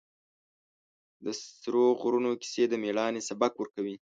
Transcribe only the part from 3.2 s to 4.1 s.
سبق ورکوي.